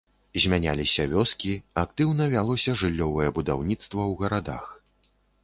Змяняліся 0.43 1.03
вёскі, 1.11 1.51
актыўна 1.83 2.23
вялося 2.33 2.71
жыллёвае 2.81 3.29
будаўніцтва 3.37 4.01
ў 4.11 4.21
гарадах. 4.25 4.65